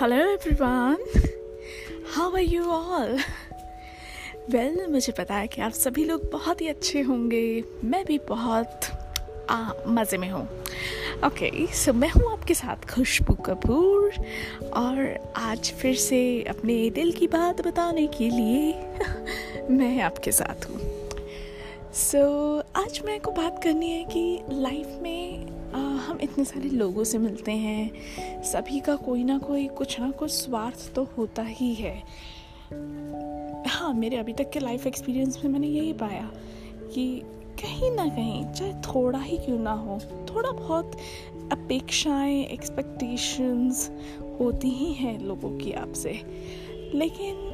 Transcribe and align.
Hello 0.00 0.16
everyone 0.16 0.96
how 2.14 2.34
are 2.36 2.42
you 2.42 2.64
all 2.64 3.18
well 4.50 4.86
मुझे 4.90 5.12
पता 5.12 5.34
है 5.34 5.46
कि 5.46 5.60
आप 5.62 5.72
सभी 5.72 6.04
लोग 6.04 6.30
बहुत 6.32 6.60
ही 6.60 6.68
अच्छे 6.68 7.00
होंगे। 7.00 7.64
मैं 7.84 8.04
भी 8.04 8.18
बहुत 8.18 8.80
मज़े 9.88 10.18
में 10.18 10.28
हूँ। 10.30 10.42
ओके 11.26 11.66
सो 11.74 11.92
मैं 11.92 12.08
हूँ 12.08 12.32
आपके 12.32 12.54
साथ 12.54 12.88
खुशबू 12.94 13.34
कपूर। 13.34 14.12
और 14.72 15.30
आज 15.36 15.72
फिर 15.72 15.94
से 15.94 16.42
अपने 16.42 16.90
दिल 16.90 17.12
की 17.12 17.26
बात 17.26 17.66
बताने 17.66 18.06
के 18.06 18.30
लिए 18.30 19.66
मैं 19.70 20.00
आपके 20.00 20.32
साथ 20.32 20.70
हूँ। 20.70 21.03
सो 21.94 22.18
so, 22.58 22.76
आज 22.76 23.02
मेरे 23.04 23.18
को 23.18 23.30
बात 23.30 23.62
करनी 23.64 23.90
है 23.90 24.04
कि 24.04 24.40
लाइफ 24.50 24.98
में 25.02 25.46
आ, 25.72 25.78
हम 25.78 26.18
इतने 26.22 26.44
सारे 26.44 26.68
लोगों 26.68 27.04
से 27.04 27.18
मिलते 27.18 27.52
हैं। 27.52 28.42
सभी 28.42 28.80
का 28.80 28.96
कोई 28.96 29.24
ना 29.24 29.38
कोई 29.38 29.68
कुछ 29.68 30.00
ना 30.00 30.10
कुछ 30.10 30.30
स्वार्थ 30.30 30.94
तो 30.94 31.04
होता 31.18 31.42
ही 31.42 31.74
है। 31.74 31.98
हाँ 33.68 33.94
मेरे 33.94 34.16
अभी 34.16 34.32
तक 34.32 34.50
के 34.50 34.60
लाइफ 34.60 34.86
एक्सपीरियंस 34.86 35.44
में 35.44 35.52
मैंने 35.52 35.66
यही 35.66 35.92
पाया 35.92 36.30
कि 36.94 37.22
कहीं 37.62 37.90
ना 37.90 38.08
कहीं 38.08 38.52
चाहे 38.52 38.72
थोड़ा 38.72 39.18
ही 39.18 39.38
क्यों 39.38 39.58
ना 39.58 39.72
हो 39.72 40.00
थोड़ा 40.34 40.50
बहुत 40.50 40.96
अपेक्षाएँ 41.52 42.44
एक्सपेक्टेशंस 42.44 43.90
होती 44.40 44.68
ही 44.68 44.92
हैं 44.92 45.20
लोगों 45.20 45.58
की 45.58 45.72
आपसे। 45.72 46.20
लेकिन 46.94 47.53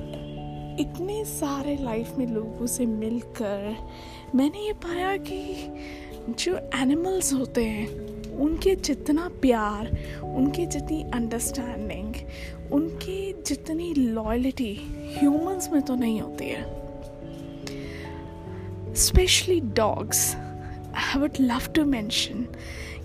इतने 0.81 1.25
सारे 1.25 1.77
लाइफ 1.77 2.15
में 2.19 2.27
लोगों 2.27 2.67
से 2.67 2.87
मिलकर 2.87 3.77
मैंने 4.35 4.59
ये 4.59 4.73
पाया 4.73 5.17
कि 5.17 5.43
जो 6.29 6.57
एनिमल्स 6.75 7.33
होते 7.33 7.65
हैं 7.65 7.89
उनके 8.41 8.75
जितना 8.77 9.29
प्यार 9.43 9.91
उनकी 10.25 10.67
जितनी 10.67 11.03
अंडरस्टैंडिंग 11.15 12.15
उनकी 12.73 13.33
जितनी 13.47 13.93
लॉयलिटी 13.95 14.73
ह्यूमंस 15.19 15.69
में 15.73 15.83
तो 15.83 15.95
नहीं 15.95 16.21
होती 16.21 16.49
है। 16.49 16.63
Specially 18.95 19.61
dogs 19.61 20.35
I 20.37 21.21
would 21.21 21.33
love 21.41 21.73
to 21.75 21.85
mention 21.85 22.47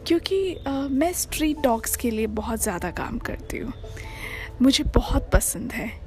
क्योंकि 0.08 0.56
uh, 0.56 0.90
मैं 0.92 1.14
स्ट्रीट 1.14 1.58
डॉग्स 1.58 1.96
के 1.96 2.12
लिए 2.12 2.28
बहुत 2.28 2.62
ज़्यादा 2.64 2.92
काम 2.92 3.18
करती 3.20 3.58
हूँ। 3.58 3.74
मुझे 4.62 4.84
बहुत 4.84 5.30
पसंद 5.34 5.72
है। 5.72 6.05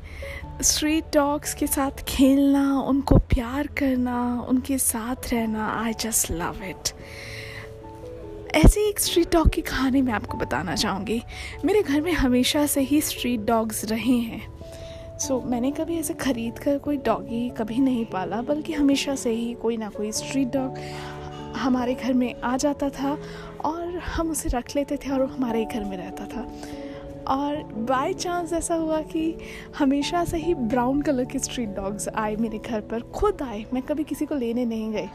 स्ट्रीट 0.63 1.05
डॉग्स 1.15 1.55
के 1.55 1.67
साथ 1.67 1.91
खेलना 1.91 2.81
उनको 2.81 3.19
प्यार 3.19 3.67
करना 3.67 4.47
उनके 4.49 4.79
साथ 4.79 5.33
रहना 5.33 5.83
आई 5.83 5.93
जस्ट 5.93 6.31
लव 6.31 6.63
इट 6.65 6.89
ऐसे 8.55 8.89
एक 8.89 9.01
स्ट्रीट 9.01 9.33
डॉग 9.33 9.49
की 9.49 9.61
कहानी 9.61 10.03
मैं 10.03 10.13
आपको 10.13 10.39
बताना 10.39 10.77
चाहूँगी। 10.77 11.23
मेरे 11.65 11.83
घर 11.83 12.01
में 12.01 12.13
हमेशा 12.13 12.67
से 12.67 12.81
ही 12.81 13.01
स्ट्रीट 13.01 13.41
डॉग्स 13.41 13.85
रहे 13.85 14.17
हैं। 14.19 14.59
सो 15.19 15.41
so, 15.41 15.47
मैंने 15.47 15.71
कभी 15.71 15.99
ऐसे 15.99 16.15
ख़रीद 16.15 16.59
कर 16.59 16.79
कोई 16.79 16.97
डॉगी 16.97 17.51
कभी 17.51 17.79
नहीं 17.79 18.05
पाला 18.05 18.43
बल्कि 18.43 18.73
हमेशा 18.73 19.15
से 19.15 19.31
ही 19.31 19.55
कोई 19.55 19.77
ना 19.77 19.89
कोई 19.89 20.13
स्ट्रीट 20.13 20.49
डॉग 20.49 20.79
हमारे 21.57 21.95
घर 21.95 22.13
में 22.13 22.41
आ 22.41 22.57
जाता 22.57 22.89
था 22.89 23.19
और 23.65 23.99
हम 23.99 24.31
उसे 24.31 24.49
रख 24.49 24.77
लेते 24.77 24.97
थे 24.97 25.11
और 25.11 25.25
हमारे 25.27 25.65
घर 25.65 25.85
में 25.85 25.97
रहता 25.97 26.25
था। 26.27 26.47
और 27.29 27.63
बाय 27.89 28.13
चांस 28.15 28.53
ऐसा 28.53 28.75
हुआ 28.75 29.01
कि 29.03 29.39
हमेशा 29.79 30.25
से 30.25 30.37
ही 30.37 30.55
ब्राउन 30.55 31.03
कलर 31.03 31.25
के 31.25 31.39
स्ट्रीट 31.39 31.69
डॉग्स 31.69 32.09
आए 32.09 32.37
मेरे 32.37 32.59
घर 32.59 32.81
पर। 32.81 33.01
खुद 33.01 33.43
आए। 33.43 33.65
मैं 33.75 33.83
कभी 33.83 34.05
किसी 34.05 34.27
को 34.27 34.35
लेने 34.35 34.65
नहीं 34.65 34.93
गई। 34.93 35.07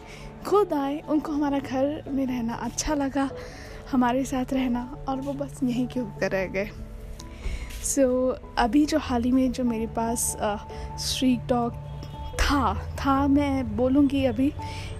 खुद 0.47 0.73
आए। 0.73 1.01
उनको 1.09 1.31
हमारा 1.31 1.59
घर 1.59 2.03
में 2.07 2.25
रहना 2.25 2.53
अच्छा 2.53 2.95
लगा 2.95 3.29
हमारे 3.91 4.23
साथ 4.25 4.53
रहना 4.53 5.05
और 5.09 5.21
वो 5.21 5.33
बस 5.33 5.59
यहीं 5.63 5.87
के 5.87 5.99
कर 6.19 6.31
रह 6.31 6.45
गए। 6.45 6.69
सो 7.83 8.31
so, 8.31 8.39
अभी 8.57 8.85
जो 8.85 8.97
हाल 8.97 9.23
ही 9.23 9.31
में 9.31 9.51
जो 9.51 9.63
मेरे 9.63 9.87
पास 9.87 10.37
स्ट्रीट 10.99 11.39
डॉग 11.39 11.73
था 12.41 12.73
था 12.95 13.27
मैं 13.27 13.77
बोलूँगी 13.77 14.25
अभी 14.25 14.53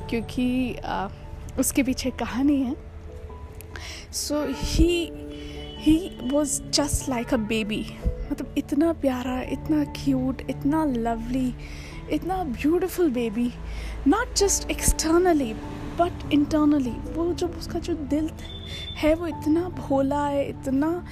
क्योंकि 0.10 0.76
uh, 0.76 1.12
उसके 1.60 1.84
पीछे 1.84 2.10
कहानी 2.10 2.62
है। 2.62 2.76
So 4.12 4.46
he 4.50 5.06
he 5.84 5.96
was 6.24 6.62
just 6.64 7.10
like 7.10 7.34
a 7.34 7.38
baby 7.38 7.86
मतलब 8.32 8.54
इतना 8.58 8.92
प्यारा, 8.94 9.42
इतना 9.42 9.84
क्यूट 9.84 10.42
इतना 10.50 10.86
लवली 10.86 11.54
इतना 12.12 12.44
beautiful 12.44 13.10
baby 13.12 13.52
not 14.08 14.36
just 14.36 14.70
externally 14.72 15.54
but 16.00 16.34
internally 16.34 16.96
वो 17.14 17.32
जो 17.34 17.48
उसका 17.48 17.80
जो 17.80 17.94
दिल 17.94 18.30
है, 18.98 19.14
वो 19.16 19.28
इतना 19.28 19.70
भोला 19.70 20.26
है, 20.28 20.50
इतना 20.50 21.06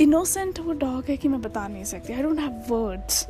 इनोसेंट 0.00 0.58
वो 0.60 0.72
डॉग 0.72 1.04
है 1.08 1.16
कि 1.16 1.28
मैं 1.28 1.40
बता 1.42 1.66
नहीं 1.68 1.84
सकती. 1.84 2.12
आई 2.12 2.22
डोंट 2.22 2.40
हैव 2.40 2.64
वर्ड्स 2.68 3.26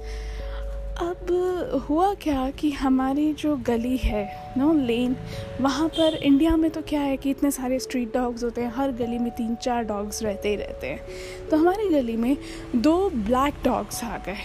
अब 1.02 1.82
हुआ 1.88 2.12
क्या 2.14 2.50
कि 2.50 2.70
हमारी 2.70 3.32
जो 3.34 3.56
गली 3.66 3.96
है 3.96 4.54
नो 4.58 4.72
लेन 4.72 5.16
वहाँ 5.60 5.88
पर 5.88 6.14
इंडिया 6.14 6.56
में 6.56 6.70
तो 6.70 6.80
क्या 6.88 7.00
है 7.00 7.16
कि 7.16 7.30
इतने 7.30 7.50
सारे 7.50 7.78
स्ट्रीट 7.78 8.12
डॉग्स 8.14 8.44
होते 8.44 8.60
हैं 8.60 8.72
हर 8.76 8.92
गली 8.92 9.18
में 9.18 9.30
तीन 9.30 9.54
चार 9.54 9.84
डॉग्स 9.84 10.22
रहते 10.22 10.48
ही 10.48 10.56
रहते 10.56 10.86
हैं। 10.86 11.48
तो 11.48 11.56
हमारी 11.56 11.88
गली 11.88 12.16
में 12.16 12.36
दो 12.76 13.08
ब्लैक 13.10 13.54
डॉग्स 13.64 14.02
आ 14.04 14.16
गए 14.18 14.36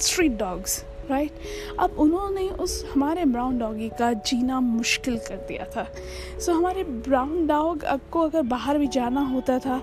स्ट्रीट 0.00 0.38
डॉग्स 0.38 0.84
राइट 1.10 1.32
अब 1.80 1.96
उन्होंने 1.98 2.48
उस 2.60 2.84
हमारे 2.92 3.24
ब्राउन 3.24 3.58
डॉगी 3.58 3.88
का 3.88 4.12
जीना 4.12 4.60
मुश्किल 4.60 5.18
कर 5.18 5.36
दिया 5.48 5.64
था। 5.66 5.84
सो 5.84 6.52
so, 6.52 6.56
हमारे 6.58 6.84
ब्राउन 6.84 7.46
डॉग 7.46 7.84
को 8.12 8.20
अगर 8.20 8.42
बाहर 8.46 8.78
भी 8.78 8.86
जाना 8.86 9.20
होता 9.24 9.58
था 9.58 9.82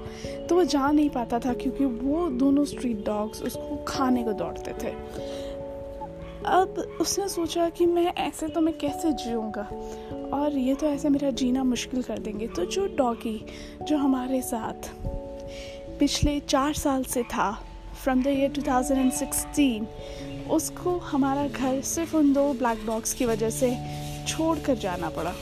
तो 0.50 0.56
वो 0.56 0.64
जा 0.64 0.90
नहीं 0.92 1.10
पाता 1.10 1.40
था 1.40 1.54
क्योंकि 1.54 1.86
वो 1.86 2.28
दोनों 2.40 2.66
स्ट्रीट 2.66 3.06
डॉग्स 3.06 3.44
उसको 3.44 3.84
खाने 3.88 4.24
को 4.24 4.34
दौड़ते 4.34 4.74
थे। 4.84 5.42
अब 6.46 6.98
उसने 7.02 7.28
सोचा 7.30 7.70
कि 7.70 7.86
मैं 7.86 8.14
ऐसे 8.14 8.48
तो 8.48 8.62
मैं 8.62 8.78
कैसे 8.78 9.12
जीऊँगा? 9.12 9.62
और 10.38 10.58
ये 10.58 10.76
तो 10.76 10.88
ऐसे 10.88 11.10
मेरा 11.10 11.30
जीना 11.30 11.64
मुश्किल 11.64 12.02
कर 12.02 12.20
देंगे। 12.20 12.48
तो 12.48 12.66
जो 12.66 12.86
डॉगी 12.96 13.46
जो 13.82 13.98
हमारे 13.98 14.42
साथ 14.42 14.90
पिछले 16.00 16.40
चार 16.40 16.74
साल 16.74 17.04
से 17.04 17.24
था 17.24 17.52
फ्रॉम 18.04 18.24
द 18.24 18.28
ईयर 18.28 18.52
2016 18.52 19.86
उसको 20.52 20.98
हमारा 20.98 21.48
घर 21.48 21.82
सिर्फ़ 21.82 22.16
उन 22.18 22.34
दो 22.34 22.54
ब्लैक 22.54 22.86
डॉग्स 22.86 23.14
की 23.14 23.26
वजह 23.26 23.50
से 23.50 23.78
छोड़ 24.28 24.60
कर 24.60 24.76
जाना 24.76 25.10
पड़ा। 25.10 25.34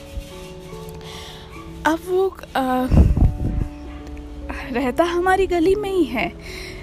अब 1.85 1.99
वो 2.09 2.27
आ, 2.55 2.87
रहता 4.71 5.03
हमारी 5.03 5.47
गली 5.47 5.75
में 5.75 5.91
ही 5.91 6.03
है 6.03 6.31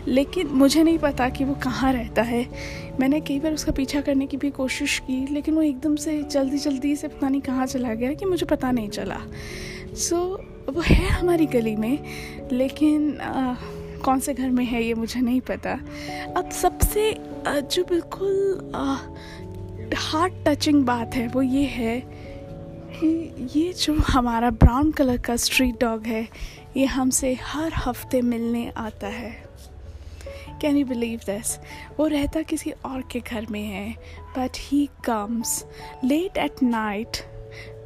लेकिन 0.09 0.47
मुझे 0.47 0.83
नहीं 0.83 0.99
पता 0.99 1.29
कि 1.29 1.45
वो 1.45 1.55
कहाँ 1.55 1.93
रहता 1.93 2.23
है। 2.23 2.45
मैंने 3.01 3.21
कई 3.21 3.39
बार 3.41 3.53
उसका 3.55 3.73
पीछा 3.73 4.01
करने 4.01 4.27
की 4.27 4.37
भी 4.37 4.51
कोशिश 4.51 4.99
की 4.99 5.25
लेकिन 5.27 5.55
वो 5.55 5.63
एकदम 5.63 5.97
से 5.97 6.23
जल्दी 6.23 6.59
जल्दी 6.59 6.95
से 6.97 7.09
पता 7.09 7.29
नहीं 7.29 7.41
कहाँ 7.41 7.67
चला 7.67 7.95
गया 7.95 8.13
कि 8.13 8.25
मुझे 8.25 8.47
पता 8.47 8.71
नहीं 8.71 8.89
चला। 8.89 9.21
सो 9.95 10.17
so, 10.17 10.75
वो 10.75 10.81
है 10.81 11.09
हमारी 11.09 11.47
गली 11.47 11.77
में 11.77 11.99
लेकिन 12.53 13.19
आ, 13.21 13.55
कौन 14.05 14.21
से 14.21 14.35
घर 14.35 14.51
में 14.51 14.65
है 14.65 14.85
ये 14.85 14.95
मुझे 14.95 15.21
नहीं 15.21 15.41
पता। 15.41 15.73
अब 16.37 16.51
सबसे 16.51 17.13
जो 17.47 17.85
बिल्कुल 17.85 18.73
हार्ट 19.97 20.33
टचिंग 20.47 20.85
बात 20.85 21.15
है 21.15 21.27
वो 21.29 21.43
ये 21.43 21.65
है 21.65 22.01
कि 22.95 23.49
ये 23.57 23.73
जो 23.73 23.95
हमारा 24.09 24.51
ब्राउन 24.51 24.91
कलर 24.93 25.17
का 25.19 25.37
स्ट्रीट 25.37 25.81
डॉग 25.81 26.07
है 26.07 26.27
ये 26.77 26.85
हमसे 26.87 27.33
हर 27.43 27.73
हफ़्ते 27.77 28.21
मिलने 28.23 28.71
आता 28.77 29.07
है। 29.07 29.48
कैन 30.61 30.77
यू 30.77 30.87
बिलीव 30.87 31.21
दिस 31.27 31.59
वो 31.99 32.07
रहता 32.07 32.43
किसी 32.43 32.71
और 32.85 33.03
के 33.11 33.21
घर 33.21 33.47
में 33.51 33.63
है 33.63 33.91
but 34.39 34.59
he 34.59 34.89
comes 35.05 35.65
late 36.05 36.37
at 36.37 36.63
night 36.63 37.17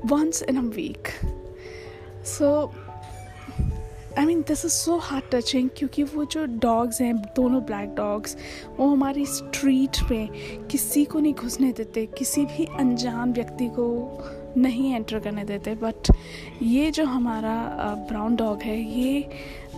once 0.06 0.43
in 0.43 0.56
a 0.56 0.75
week 0.77 1.09
so 2.27 2.72
I 4.19 4.24
mean 4.27 4.41
this 4.41 4.65
is 4.65 4.72
so 4.72 4.97
heart 4.97 5.24
touching 5.34 5.69
क्योंकि 5.77 6.03
वो 6.03 6.24
जो 6.24 6.45
डॉग्स 6.45 7.01
हैं, 7.01 7.16
दोनों 7.36 7.60
ब्लैक 7.63 7.95
डॉग्स 7.95 8.36
वो 8.78 8.89
हमारी 8.89 9.25
स्ट्रीट 9.27 10.03
में 10.10 10.28
किसी 10.66 11.04
को 11.04 11.21
नहीं 11.21 11.34
घुसने 11.34 11.72
देते, 11.72 12.07
किसी 12.07 12.45
भी 12.45 12.65
अनजान 12.78 13.33
व्यक्ति 13.33 13.68
को 13.68 13.86
नहीं 14.57 14.95
एंटर 14.95 15.18
करने 15.18 15.45
देते 15.45 15.75
बट 15.75 16.10
ये 16.63 16.91
जो 16.91 17.04
हमारा 17.04 17.54
ब्राउन 18.09 18.36
डॉग 18.36 18.63
है, 18.63 18.78
ये 19.01 19.28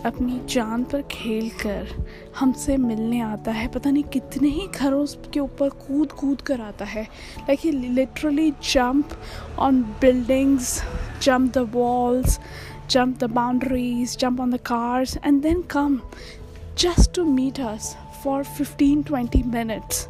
अपनी 0.05 0.39
जान 0.49 0.83
पर 0.83 1.01
खेल 1.01 1.49
कर 1.49 2.05
हमसे 2.39 2.77
मिलने 2.77 3.21
आता 3.21 3.51
है। 3.51 3.67
पता 3.67 3.91
नहीं 3.91 4.03
कितने 4.03 4.47
ही 4.47 4.67
घरों 4.67 5.05
के 5.33 5.39
ऊपर 5.39 5.69
कूद 5.69 6.11
कूद 6.11 6.41
कर 6.41 6.61
आता 6.61 6.85
है। 6.85 7.03
Like 7.39 7.59
he 7.59 7.71
literally 7.71 8.51
jump 8.51 9.09
on 9.59 9.81
buildings 9.81 10.83
jump 11.23 11.53
the 11.53 11.57
walls 11.57 12.39
jump 12.89 13.17
the 13.17 13.23
boundaries 13.23 14.17
jump 14.17 14.41
on 14.41 14.51
the 14.51 14.57
cars 14.57 15.17
and 15.17 15.41
then 15.41 15.61
come 15.61 16.01
just 16.79 17.13
to 17.13 17.25
meet 17.25 17.59
us 17.59 17.95
for 18.23 18.43
15 18.61 19.03
20 19.11 19.45
minutes 19.45 20.07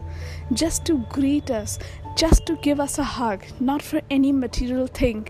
just 0.53 0.85
to 0.85 0.93
greet 1.13 1.49
us, 1.51 1.79
just 2.15 2.45
to 2.45 2.55
give 2.57 2.79
us 2.79 2.99
a 2.99 3.03
hug, 3.03 3.45
not 3.59 3.81
for 3.81 4.01
any 4.11 4.31
material 4.31 4.87
thing, 4.87 5.27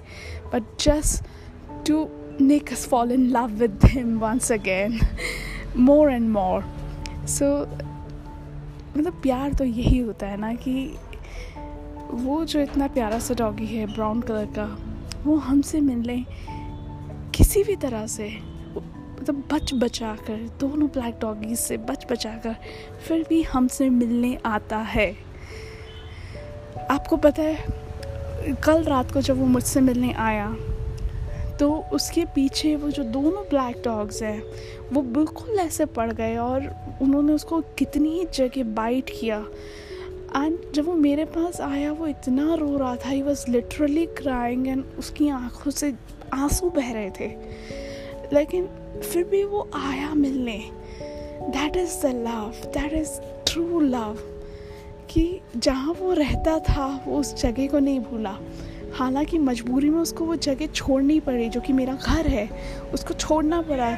but 0.51 0.63
just 0.77 1.23
to 1.85 2.09
make 2.41 2.71
us 2.71 2.85
fall 2.85 3.11
in 3.11 3.31
love 3.31 3.59
with 3.59 3.83
him 3.83 4.19
once 4.19 4.49
again 4.49 4.99
more 5.75 6.09
and 6.09 6.29
more. 6.31 6.63
So, 7.25 7.45
मतलब 8.97 9.13
प्यार 9.21 9.53
तो 9.53 9.63
यही 9.63 9.97
होता 9.97 10.27
है 10.27 10.37
ना 10.37 10.53
कि 10.53 10.97
वो 12.11 12.45
जो 12.45 12.59
इतना 12.59 12.87
प्यारा 12.87 13.19
सा 13.19 13.33
डॉगी 13.33 13.65
है 13.65 13.85
ब्राउन 13.85 14.21
कलर 14.21 14.45
का 14.45 14.65
वो 15.23 15.35
हमसे 15.35 15.81
मिल 15.81 15.97
लें 15.97 16.25
किसी 17.35 17.63
भी 17.63 17.75
तरह 17.75 18.07
से। 18.07 18.29
मतलब 19.21 19.43
बच 19.53 19.73
बचा 19.73 20.15
कर 20.15 20.49
दोनों 20.59 20.87
ब्लैक 20.87 21.19
डॉगीज 21.21 21.59
से 21.59 21.77
बच 21.77 22.05
बचा 22.11 22.29
कर 22.29 22.55
फिर 23.07 23.25
भी 23.29 23.41
हमसे 23.43 23.89
मिलने 23.89 24.37
आता 24.45 24.77
है। 24.77 25.15
आपको 26.91 27.17
पता 27.17 27.41
है 27.41 28.55
कल 28.63 28.83
रात 28.83 29.11
को 29.11 29.21
जब 29.21 29.39
वो 29.39 29.45
मुझसे 29.45 29.81
मिलने 29.81 30.13
आया 30.13 30.55
तो 31.59 31.85
उसके 31.93 32.25
पीछे 32.25 32.75
वो 32.75 32.89
जो 32.89 33.03
दोनों 33.03 33.43
ब्लैक 33.43 33.81
डॉग्स 33.85 34.23
हैं, 34.23 34.43
वो 34.93 35.01
बिल्कुल 35.01 35.59
ऐसे 35.59 35.85
पड़ 35.85 36.13
गए 36.13 36.37
और 36.37 36.75
उन्होंने 37.01 37.33
उसको 37.33 37.61
कितनी 37.61 38.09
ही 38.09 38.25
जगह 38.25 38.63
बाइट 38.63 39.09
किया। 39.19 39.45
एंड 40.35 40.59
जब 40.73 40.85
वो 40.85 40.93
मेरे 40.93 41.25
पास 41.25 41.61
आया, 41.61 41.91
वो 41.91 42.07
इतना 42.07 42.53
रो 42.53 42.77
रहा 42.77 42.95
था 42.95 43.09
he 43.09 43.21
was 43.21 43.51
literally 43.51 44.05
crying 44.05 44.67
and 44.67 44.85
उसकी 44.99 45.29
आँखों 45.29 45.71
से 45.71 45.93
आँसू 46.33 46.69
बह 46.69 46.93
रहे 46.93 47.09
थे। 47.09 47.27
लेकिन 48.33 48.69
फिर 49.13 49.23
भी 49.23 49.43
वो 49.43 49.69
आया 49.75 50.13
मिलने। 50.13 50.63
That 51.41 51.77
is 51.77 52.01
the 52.03 52.05
love 52.05 52.69
that 52.69 52.93
is 52.93 53.09
true 53.47 53.79
love 53.79 54.17
कि 55.09 55.41
जहाँ 55.57 55.93
वो 55.93 56.13
रहता 56.13 56.59
था, 56.59 57.03
वो 57.07 57.19
उस 57.19 57.41
जगह 57.41 57.67
को 57.67 57.79
नहीं 57.79 57.99
भूला। 57.99 58.37
हालाँकि 58.95 59.37
मजबूरी 59.37 59.89
में 59.89 59.99
उसको 59.99 60.25
वो 60.25 60.35
जगह 60.35 60.67
छोड़नी 60.67 61.19
पड़ी, 61.19 61.49
जो 61.49 61.61
कि 61.61 61.73
मेरा 61.73 61.93
घर 61.93 62.27
है, 62.27 62.49
उसको 62.93 63.13
छोड़ना 63.13 63.61
पड़ा। 63.61 63.97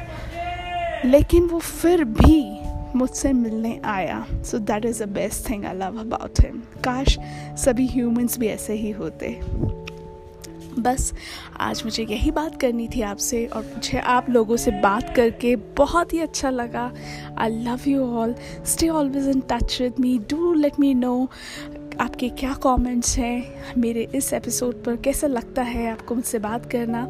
लेकिन 1.04 1.44
वो 1.44 1.58
फिर 1.58 2.04
भी 2.04 2.60
मुझसे 2.98 3.32
मिलने 3.32 3.80
आया। 3.84 4.26
So 4.32 4.58
that 4.58 4.84
is 4.84 5.04
the 5.04 5.08
best 5.08 5.50
thing 5.50 5.64
I 5.64 5.74
love 5.74 5.98
about 6.00 6.40
him 6.40 6.62
काश 6.84 7.18
सभी 7.56 7.86
ह्यूमंस 7.86 8.38
भी 8.38 8.46
ऐसे 8.46 8.72
ही 8.72 8.90
होते। 8.90 9.40
बस, 10.78 11.12
आज 11.60 11.82
मुझे 11.84 12.06
यही 12.10 12.30
बात 12.30 12.60
करनी 12.60 12.88
थी 12.88 13.00
आपसे, 13.02 13.46
और 13.46 13.62
मुझे 13.64 13.98
आप 13.98 14.30
लोगों 14.30 14.56
से 14.56 14.70
बात 14.70 15.16
करके 15.16 15.56
बहुत 15.56 16.12
ही 16.12 16.20
अच्छा 16.20 16.50
लगा। 16.50 16.92
I 17.38 17.48
love 17.50 17.80
you 17.86 18.06
all 18.06 18.34
stay 18.66 18.88
always 18.88 19.28
in 19.28 19.40
touch 19.40 19.78
with 19.80 19.94
me 20.00 20.18
do 20.18 20.52
let 20.54 20.80
me 20.80 20.94
know 20.94 21.28
आपके 22.00 22.28
क्या 22.28 22.52
कमेंट्स 22.54 23.16
हैं? 23.18 23.74
मेरे 23.78 24.08
इस 24.14 24.32
एपिसोड 24.32 24.82
पर 24.84 24.96
कैसा 24.96 25.26
लगता 25.26 25.62
है 25.62 25.90
आपको 25.92 26.14
मुझसे 26.14 26.38
बात 26.38 26.70
करना? 26.70 27.00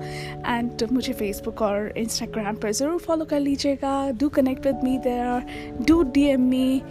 एंड 0.47 0.83
मुझे 0.93 1.13
फेसबुक 1.13 1.63
और 1.63 1.93
इंस्टाग्राम 1.97 2.57
पर 2.57 2.73
ज़रूर 2.73 2.99
फॉलो 2.99 3.25
कर 3.25 3.41
लीजिएगा। 3.41 4.11
Do 4.11 4.29
connect 4.29 4.67
with 4.67 4.81
me 4.85 4.99
there 4.99 5.47
do 5.87 6.03
D 6.03 6.25
M 6.25 6.41
me 6.41 6.83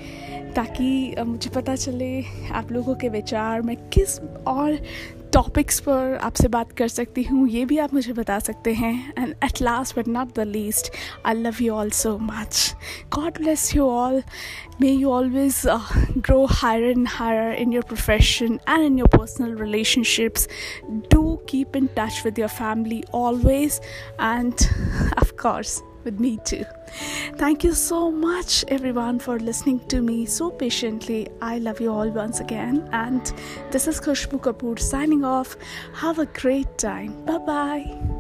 ताकि 0.56 1.16
मुझे 1.20 1.50
पता 1.50 1.76
चले 1.76 2.24
आप 2.52 2.72
लोगों 2.72 2.96
के 2.96 3.10
विचार 3.10 3.62
मैं 3.62 3.76
किस 3.90 4.20
और 4.48 4.78
टॉपिक्स 5.38 5.80
पर 5.80 6.16
आपसे 6.24 6.48
बात 6.48 6.72
कर 6.72 6.88
सकती 6.88 7.24
हूँ, 7.24 7.48
ये 7.50 7.66
भी 7.66 7.78
आप 7.78 7.94
मुझे 7.94 8.14
बता 8.14 8.38
सकते 8.40 8.74
हैं। 8.74 9.14
And 9.18 9.34
at 9.44 9.62
last 9.62 9.98
but 10.00 10.08
not 10.08 10.34
the 10.36 10.44
least 10.48 10.92
I 11.26 11.34
love 11.34 11.56
you 11.62 11.74
all 11.74 11.90
so 11.90 12.18
much 12.18 12.76
God 13.16 13.38
bless 13.38 13.76
you 13.76 13.84
all 13.90 14.22
may 14.82 14.92
you 14.92 15.10
always 15.10 15.62
grow 16.18 16.46
higher 16.52 16.84
and 16.84 17.08
higher 17.10 17.54
in 17.54 17.74
your 17.74 17.84
profession 17.84 18.60
and 18.70 18.86
in 18.86 18.98
your 19.00 19.18
personal 19.18 19.56
relationships 19.58 20.48
do 21.14 21.36
keep 21.50 21.76
in 21.76 21.88
touch 21.98 22.22
with 22.26 22.40
your 22.40 22.50
family 22.50 23.04
always 23.14 23.80
and 24.22 24.54
course 25.42 25.80
with 26.08 26.20
me 26.20 26.38
too. 26.52 26.66
Thank 27.44 27.64
you 27.64 27.74
so 27.74 28.10
much, 28.10 28.64
everyone, 28.70 29.20
for 29.20 29.38
listening 29.40 29.80
to 29.94 30.02
me 30.02 30.26
so 30.26 30.50
patiently. 30.50 31.28
I 31.42 31.58
love 31.60 31.82
you 31.82 31.92
all 31.92 32.10
once 32.10 32.40
again. 32.40 32.88
And 32.92 33.34
this 33.72 33.88
is 33.88 34.00
Khushbu 34.00 34.40
Kapoor 34.40 34.80
signing 34.80 35.26
off. 35.26 35.58
Have 35.94 36.20
a 36.20 36.26
great 36.44 36.78
time. 36.78 37.12
Bye 37.26 37.38
bye. 37.52 38.17